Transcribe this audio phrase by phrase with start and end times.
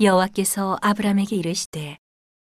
[0.00, 1.98] 여호와께서 아브람에게 이르시되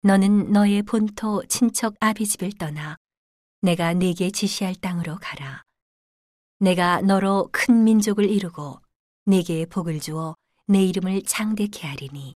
[0.02, 2.98] 너는 너의 본토 친척 아비 집을 떠나
[3.62, 5.64] 내가 네게 지시할 땅으로 가라.
[6.60, 8.82] 내가 너로 큰 민족을 이루고
[9.26, 10.36] 네게 복을 주어
[10.68, 12.36] 내 이름을 창대케 하리니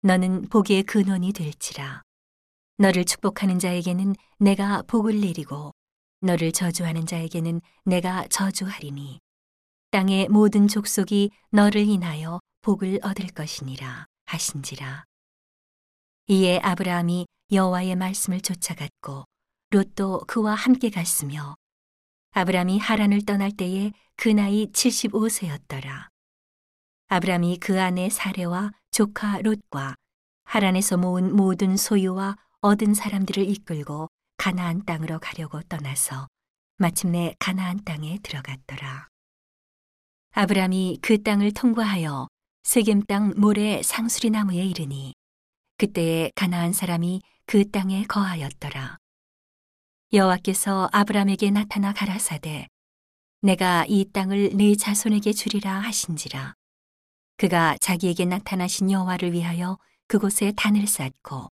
[0.00, 2.00] 너는 복의 근원이 될지라.
[2.78, 5.72] 너를 축복하는 자에게는 내가 복을 내리고
[6.22, 9.20] 너를 저주하는 자에게는 내가 저주하리니
[9.90, 15.04] 땅의 모든 족속이 너를 인하여 복을 얻을 것이니라 하신지라.
[16.28, 19.24] 이에 아브라함이 여호와의 말씀을 쫓아갔고
[19.70, 21.54] 롯도 그와 함께 갔으며
[22.32, 26.08] 아브라함이 하란을 떠날 때에 그 나이 75세였더라.
[27.08, 29.96] 아브라함이 그 아내 사레와 조카 롯과
[30.44, 36.28] 하란에서 모은 모든 소유와 얻은 사람들을 이끌고 가나안 땅으로 가려고 떠나서
[36.78, 39.08] 마침내 가나안 땅에 들어갔더라.
[40.32, 42.28] 아브라함이 그 땅을 통과하여
[42.62, 45.14] 세겜 땅 모래 상수리 나무에 이르니
[45.78, 48.98] 그때에 가나안 사람이 그 땅에 거하였더라.
[50.12, 52.68] 여호와께서 아브라함에게 나타나 가라사대
[53.40, 56.54] 내가 이 땅을 네 자손에게 주리라 하신지라.
[57.36, 61.48] 그가 자기에게 나타나신 여호와를 위하여 그곳에 단을 쌓고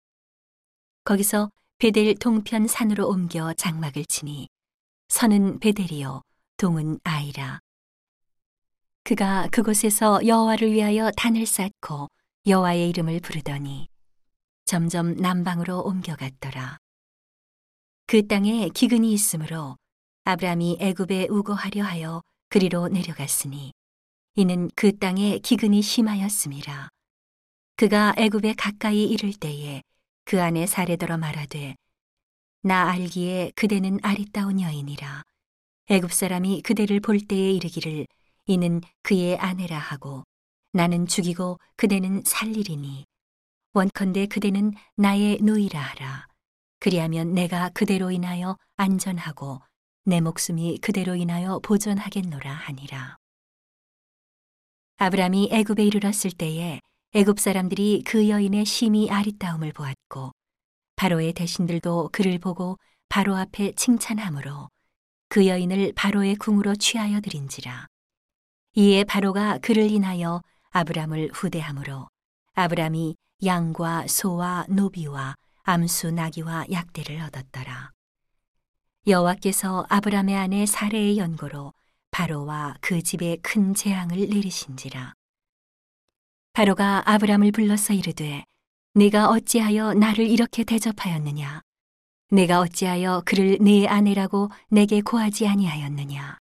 [1.05, 4.49] 거기서 베델 동편 산으로 옮겨 장막을 치니
[5.09, 6.23] 선은 베델이요
[6.59, 7.61] 동은 아이라.
[9.09, 12.09] 그가 그곳에서 여호와를 위하여 단을 쌓고
[12.47, 13.89] 여호와의 이름을 부르더니
[14.67, 16.77] 점점 남방으로 옮겨갔더라.
[18.07, 19.79] 그 땅에 기근이 있으므로
[20.25, 23.73] 아브라함이 애굽에 우거하려 하여 그리로 내려갔으니
[24.35, 26.91] 이는 그 땅에 기근이 심하였음이라.
[27.77, 29.81] 그가 애굽에 가까이 이를 때에
[30.27, 31.77] 그 안에 사례더러 말하되
[32.61, 35.23] 나 알기에 그대는 아리따운 여인이라.
[35.89, 38.07] 애굽 사람이 그대를 볼 때에 이르기를
[38.49, 40.25] 이는 그의 아내라 하고
[40.73, 43.05] 나는 죽이고 그대는 살리리니
[43.75, 46.27] 원컨대 그대는 나의 누이라 하라.
[46.81, 49.61] 그리하면 내가 그대로 인하여 안전하고
[50.05, 53.19] 내 목숨이 그대로 인하여 보존하겠노라 하니라.
[54.97, 56.81] 아브람이 애굽에 이르렀을 때에
[57.13, 60.33] 애굽 사람들이 그 여인의 심히 아리따움을 보았고
[60.97, 62.79] 바로의 대신들도 그를 보고
[63.11, 64.71] 바로 앞에 칭찬하므로
[65.29, 67.87] 그 여인을 바로의 궁으로 취하여 드린지라.
[68.79, 70.41] 이에 바로가 그를 인하여
[70.71, 72.09] 아브람을 후대함으로
[72.55, 75.35] 아브람이 양과 소와 노비와
[75.65, 77.91] 암수 나귀와 약대를 얻었더라.
[79.09, 81.73] 여호와께서 아브람의 아내 사레의 연고로
[82.13, 85.13] 바로와 그 집에 큰 재앙을 내리신지라.
[86.53, 88.45] 바로가 아브람을 불러서 이르되
[88.95, 91.63] 네가 어찌하여 나를 이렇게 대접하였느냐?
[92.31, 96.39] 내가 어찌하여 그를 네 아내라고 내게 고하지 아니하였느냐?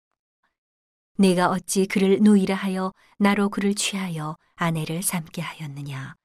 [1.17, 6.15] 내가 어찌 그를 누이라 하여 나로 그를 취하여 아내를 삼게 하였느냐?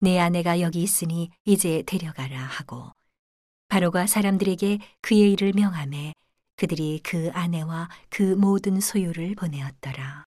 [0.00, 2.90] 내 아내가 여기 있으니 이제 데려가라 하고
[3.68, 6.12] 바로가 사람들에게 그의 일을 명함에
[6.56, 10.29] 그들이 그 아내와 그 모든 소유를 보내었더라.